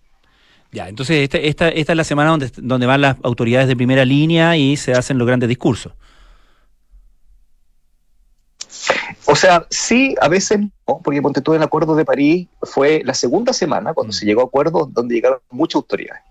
[0.72, 4.05] Ya, entonces esta, esta, esta es la semana donde, donde van las autoridades de primera
[4.05, 5.95] línea y se hacen los grandes discursos.
[9.31, 13.14] O sea, sí, a veces no, porque ponte tú el Acuerdo de París fue la
[13.14, 16.22] segunda semana cuando se llegó a acuerdos donde llegaron muchas autoridades.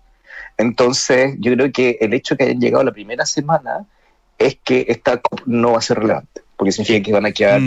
[0.58, 3.86] Entonces, yo creo que el hecho de que hayan llegado la primera semana
[4.38, 7.60] es que esta COP no va a ser relevante, porque significa que van a quedar,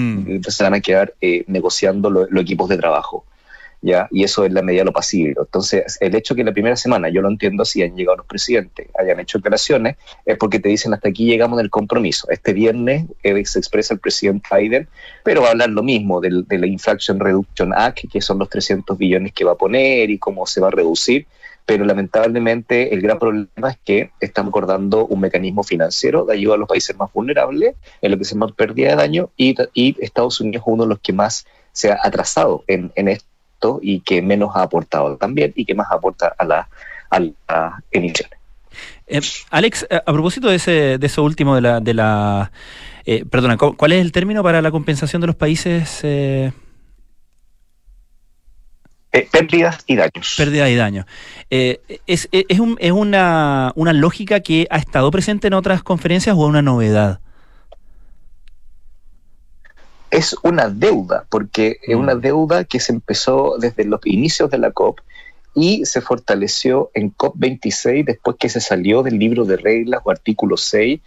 [0.48, 3.26] se van a quedar eh, negociando lo- los equipos de trabajo.
[3.84, 4.08] ¿Ya?
[4.12, 5.42] Y eso es la medida de lo pasivo.
[5.42, 8.88] Entonces, el hecho que la primera semana, yo lo entiendo así, han llegado los presidentes,
[8.98, 12.28] hayan hecho declaraciones, es porque te dicen hasta aquí llegamos en el compromiso.
[12.30, 14.88] Este viernes eh, se expresa el presidente Biden,
[15.24, 18.50] pero va a hablar lo mismo del, de la Inflation Reduction Act, que son los
[18.50, 21.28] 300 billones que va a poner y cómo se va a reducir.
[21.66, 26.58] Pero lamentablemente el gran problema es que están acordando un mecanismo financiero de ayuda a
[26.58, 30.40] los países más vulnerables, en lo que se llama pérdida de daño, y, y Estados
[30.42, 33.08] Unidos es uno de los que más se ha atrasado en, en
[33.82, 36.68] y que menos ha aportado también y que más aporta a la,
[37.10, 38.38] a la emisiones.
[39.08, 41.80] Eh, Alex, eh, a propósito de, ese, de eso último de la...
[41.80, 42.52] De la
[43.06, 46.00] eh, perdona, ¿cu- ¿cuál es el término para la compensación de los países?
[46.04, 46.52] eh,
[49.32, 50.34] pérdidas y daños.
[50.38, 51.06] Pérdida y daño.
[51.50, 55.84] Eh, ¿Es, es, es un- es una, una lógica que ha estado presente en otras
[55.84, 57.20] conferencias o es una novedad?
[60.14, 64.72] Es una deuda, porque es una deuda que se empezó desde los inicios de la
[64.72, 65.00] COP
[65.56, 70.56] y se fortaleció en COP26 después que se salió del libro de reglas o artículo
[70.58, 71.00] 6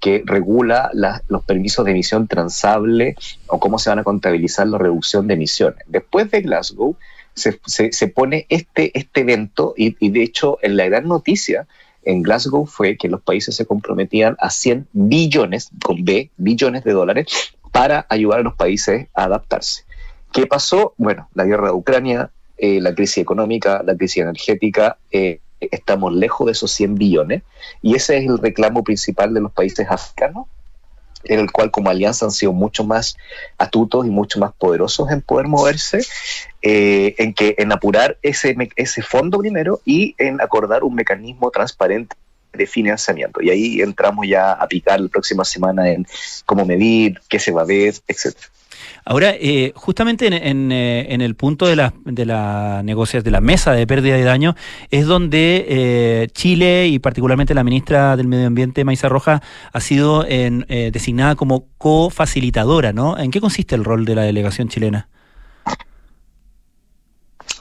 [0.00, 3.14] que regula la- los permisos de emisión transable
[3.46, 5.84] o cómo se van a contabilizar la reducción de emisiones.
[5.86, 6.96] Después de Glasgow
[7.34, 11.66] se, se- se pone este, este evento y, y de hecho en la gran noticia
[12.04, 16.92] en Glasgow fue que los países se comprometían a 100 billones, con B, billones de
[16.92, 17.26] dólares,
[17.72, 19.84] para ayudar a los países a adaptarse.
[20.32, 20.94] ¿Qué pasó?
[20.96, 26.46] Bueno, la guerra de Ucrania, eh, la crisis económica, la crisis energética, eh, estamos lejos
[26.46, 27.42] de esos 100 billones
[27.80, 30.46] y ese es el reclamo principal de los países africanos,
[31.24, 33.16] en el cual como alianza han sido mucho más
[33.58, 36.00] astutos y mucho más poderosos en poder moverse,
[36.62, 42.16] eh, en que en apurar ese, ese fondo primero y en acordar un mecanismo transparente
[42.52, 43.40] de financiamiento.
[43.42, 46.06] Y ahí entramos ya a picar la próxima semana en
[46.44, 48.48] cómo medir, qué se va a ver, etcétera.
[49.04, 53.30] Ahora, eh, justamente en, en, eh, en el punto de la, de la negociación, de
[53.32, 54.54] la mesa de pérdida y daño,
[54.90, 59.42] es donde eh, Chile y particularmente la ministra del Medio Ambiente, Maisa Roja,
[59.72, 63.18] ha sido en, eh, designada como cofacilitadora, ¿no?
[63.18, 65.08] ¿En qué consiste el rol de la delegación chilena?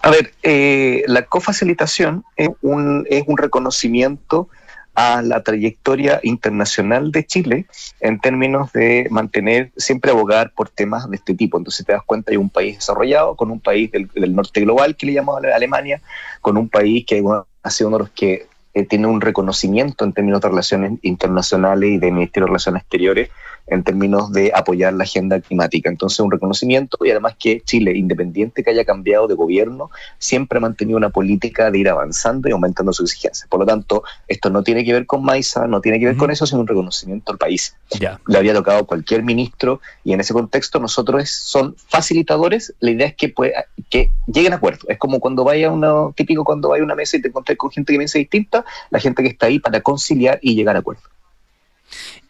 [0.04, 4.50] A ver, eh, la cofacilitación es un, es un reconocimiento
[4.94, 7.66] a la trayectoria internacional de Chile
[8.00, 11.58] en términos de mantener, siempre abogar por temas de este tipo.
[11.58, 14.96] Entonces te das cuenta, hay un país desarrollado con un país del, del norte global
[14.96, 16.02] que le llamamos Alemania,
[16.42, 17.24] con un país que
[17.64, 21.90] ha sido uno de los que eh, tiene un reconocimiento en términos de relaciones internacionales
[21.90, 23.30] y de Ministerio de Relaciones Exteriores
[23.76, 25.90] en términos de apoyar la agenda climática.
[25.90, 30.62] Entonces, un reconocimiento y además que Chile, independiente que haya cambiado de gobierno, siempre ha
[30.62, 33.48] mantenido una política de ir avanzando y aumentando sus exigencias.
[33.50, 36.32] Por lo tanto, esto no tiene que ver con Maisa, no tiene que ver con
[36.32, 37.76] eso, sino un reconocimiento al país.
[38.00, 38.20] Ya.
[38.28, 42.74] Le habría tocado cualquier ministro y en ese contexto nosotros son facilitadores.
[42.80, 44.86] La idea es que, pueda- que lleguen a acuerdos.
[44.90, 47.72] Es como cuando vaya uno, típico cuando vaya a una mesa y te encontrás con
[47.72, 51.06] gente que piensa distinta, la gente que está ahí para conciliar y llegar a acuerdos.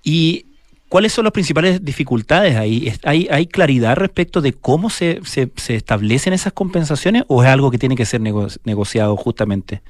[0.03, 0.45] ¿Y
[0.91, 2.89] ¿Cuáles son las principales dificultades ahí?
[2.89, 7.47] ¿Es- ¿Hay, hay claridad respecto de cómo se, se- se establecen esas compensaciones o es
[7.49, 9.81] algo que tiene que ser nego- negociado justamente?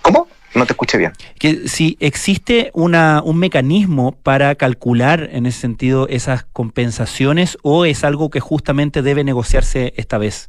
[0.00, 0.26] ¿Cómo?
[0.54, 1.12] No te escuché bien.
[1.38, 8.04] Que si existe una, un mecanismo para calcular en ese sentido esas compensaciones o es
[8.04, 10.48] algo que justamente debe negociarse esta vez.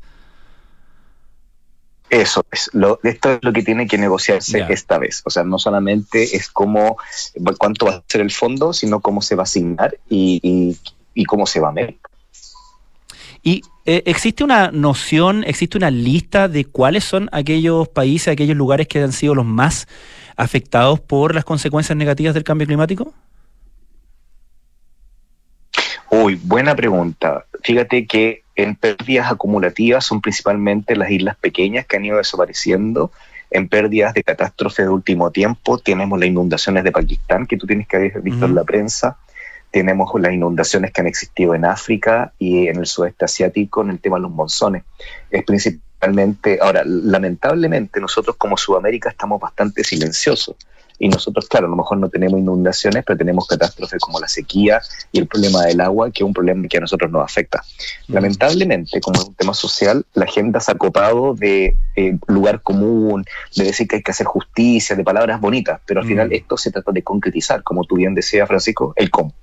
[2.14, 5.24] Eso es, lo, esto es lo que tiene que negociarse esta vez.
[5.26, 6.98] O sea, no solamente es cómo,
[7.58, 10.78] cuánto va a ser el fondo, sino cómo se va a asignar y, y-
[11.16, 11.98] y cómo se va a medir.
[13.42, 18.88] ¿Y eh, existe una noción, existe una lista de cuáles son aquellos países, aquellos lugares
[18.88, 19.88] que han sido los más
[20.38, 23.12] afectados por las consecuencias negativas del cambio climático?
[26.10, 27.46] Uy, buena pregunta.
[27.64, 33.12] Fíjate que en pérdidas acumulativas son principalmente las islas pequeñas que han ido desapareciendo.
[33.50, 37.88] En pérdidas de catástrofe de último tiempo tenemos las inundaciones de Pakistán, que tú tienes
[37.88, 39.18] que haber visto en la prensa.
[39.72, 44.00] Tenemos las inundaciones que han existido en África y en el sudeste asiático en el
[44.00, 44.84] tema de los monzones.
[45.32, 50.56] Es principalmente, ahora, lamentablemente nosotros como Sudamérica estamos bastante silenciosos.
[51.00, 54.82] Y nosotros, claro, a lo mejor no tenemos inundaciones, pero tenemos catástrofes como la sequía
[55.12, 57.64] y el problema del agua, que es un problema que a nosotros nos afecta.
[58.08, 63.26] Lamentablemente, como es un tema social, la agenda se ha copado de eh, lugar común,
[63.56, 66.72] de decir que hay que hacer justicia, de palabras bonitas, pero al final esto se
[66.72, 69.34] trata de concretizar, como tú bien decías, Francisco, el cómo.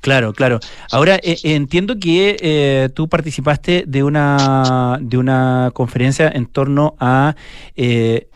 [0.00, 0.60] Claro, claro.
[0.90, 7.36] Ahora, eh, entiendo que eh, tú participaste de una, de una conferencia en torno a
[7.76, 8.28] eh,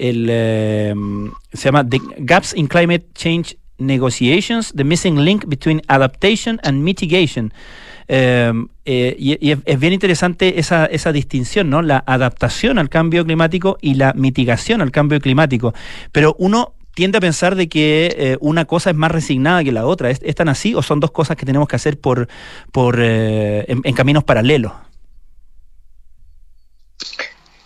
[0.00, 0.94] el, eh,
[1.52, 7.52] se llama The Gaps in Climate Change Negotiations, The Missing Link Between Adaptation and Mitigation.
[8.08, 8.52] Eh,
[8.86, 11.80] eh, y es, bien interesante esa, esa distinción, ¿no?
[11.80, 15.74] La adaptación al cambio climático y la mitigación al cambio climático.
[16.10, 19.86] Pero uno tiende a pensar de que eh, una cosa es más resignada que la
[19.86, 20.10] otra.
[20.10, 22.28] ¿Es, así o son dos cosas que tenemos que hacer por,
[22.72, 24.72] por eh, en caminos paralelos?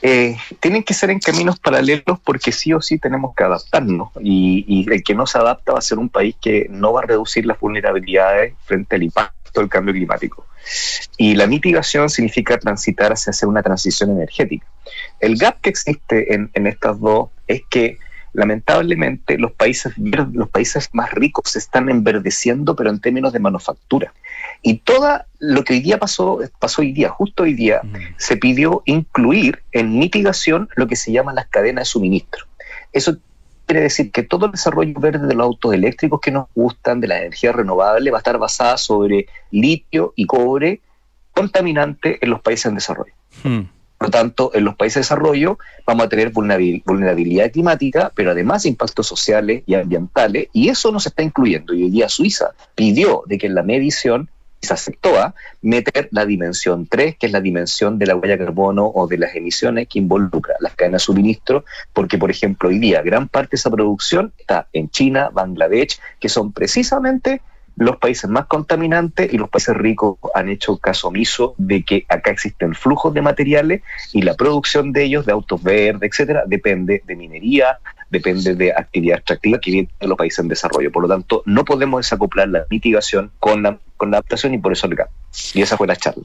[0.07, 4.85] Eh, tienen que ser en caminos paralelos porque sí o sí tenemos que adaptarnos y,
[4.93, 7.47] el que no se adapta va a ser un país que no va a reducir
[7.47, 10.47] las vulnerabilidades frente al impacto del cambio climático.
[11.17, 14.67] Y la mitigación significa transitar hacia hacer una transición energética.
[15.21, 17.97] El gap que existe en, en estas dos es que
[18.35, 24.13] lamentablemente los países, los países más ricos se están enverdeciendo, pero en términos de manufactura.
[24.67, 27.83] Y todo lo que hoy día pasó, pasó hoy día, justo hoy día,
[28.17, 32.47] se pidió incluir en mitigación lo que se llaman las cadenas de suministro.
[32.91, 33.19] Eso
[33.67, 37.09] quiere decir que todo el desarrollo verde de los autos eléctricos que nos gustan, de
[37.09, 40.81] la energía renovable, va a estar basada sobre litio y cobre
[41.33, 43.13] contaminante en los países en desarrollo.
[43.99, 48.31] Por lo tanto, en los países de desarrollo vamos a tener vulnerabil- vulnerabilidad climática, pero
[48.31, 51.75] además impactos sociales y ambientales, y eso no se está incluyendo.
[51.75, 56.27] Y hoy día Suiza pidió de que en la medición se aceptó a meter la
[56.27, 59.89] dimensión 3, que es la dimensión de la huella de carbono o de las emisiones
[59.89, 63.71] que involucra las cadenas de suministro, porque, por ejemplo, hoy día gran parte de esa
[63.71, 67.43] producción está en China, Bangladesh, que son precisamente
[67.77, 72.31] los países más contaminantes y los países ricos han hecho caso omiso de que acá
[72.31, 73.83] existen flujos de materiales
[74.13, 77.79] y la producción de ellos, de autos verdes, etcétera, depende de minería,
[78.11, 80.93] depende de actividad extractiva que viene de los países en desarrollo.
[80.93, 83.79] Por lo tanto, no podemos desacoplar la mitigación con la,
[84.11, 84.97] la adaptación y por eso el.
[85.55, 86.23] Y esa fue la charla.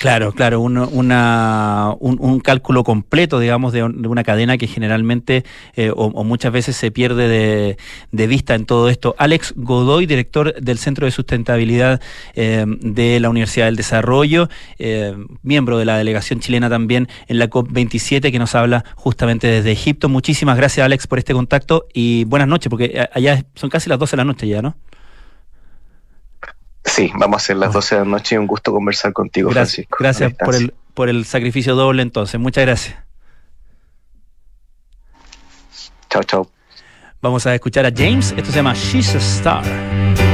[0.00, 5.44] Claro, claro, un, un, cálculo completo, digamos, de, un- de una cadena que generalmente
[5.74, 7.76] eh, o, muchas veces se pierde
[8.12, 9.16] de, vista en todo esto.
[9.18, 12.00] Alex Godoy, director del Centro de Sustentabilidad
[12.34, 14.48] eh, de la Universidad del Desarrollo,
[14.78, 19.72] eh, miembro de la delegación chilena también en la COP27, que nos habla justamente desde
[19.72, 20.08] Egipto.
[20.08, 24.12] Muchísimas gracias, Alex, por este contacto y buenas noches, porque allá son casi las 12
[24.12, 24.76] de la noche ya, ¿no?
[26.88, 29.86] Sí, vamos a hacer las 12 de la noche y un gusto conversar contigo, Gracias,
[29.88, 29.96] Francisco.
[30.00, 32.40] gracias por el, por el sacrificio doble entonces.
[32.40, 32.96] Muchas gracias.
[36.10, 36.50] Chao, chao.
[37.20, 38.32] Vamos a escuchar a James.
[38.36, 40.27] Esto se llama She's a Star.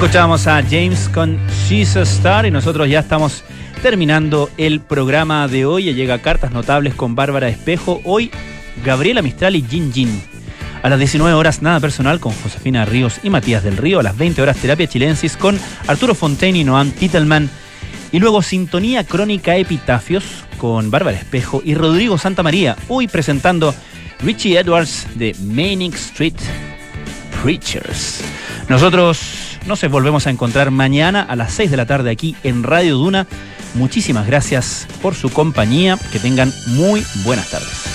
[0.00, 1.36] Escuchábamos a James con
[1.66, 3.42] She's Star y nosotros ya estamos
[3.82, 5.92] terminando el programa de hoy.
[5.92, 8.00] Llega Cartas Notables con Bárbara Espejo.
[8.04, 8.30] Hoy
[8.84, 10.22] Gabriela Mistral y Jin Jin.
[10.84, 13.98] A las 19 horas Nada Personal con Josefina Ríos y Matías del Río.
[13.98, 17.50] A las 20 horas Terapia Chilensis con Arturo Fontaine y Noam Titelman.
[18.12, 20.22] Y luego Sintonía Crónica Epitafios
[20.58, 22.76] con Bárbara Espejo y Rodrigo Santamaría.
[22.86, 23.74] Hoy presentando
[24.20, 26.38] Richie Edwards de Manic Street
[27.42, 28.22] Preachers.
[28.68, 29.37] Nosotros
[29.68, 33.26] nos volvemos a encontrar mañana a las 6 de la tarde aquí en Radio Duna.
[33.74, 35.98] Muchísimas gracias por su compañía.
[36.10, 37.87] Que tengan muy buenas tardes.